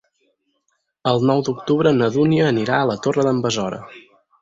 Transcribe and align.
El 1.11 1.27
nou 1.31 1.45
d'octubre 1.51 1.93
na 2.01 2.09
Dúnia 2.17 2.51
anirà 2.55 2.83
a 2.83 2.91
la 2.95 2.99
Torre 3.07 3.31
d'en 3.33 3.47
Besora. 3.49 3.85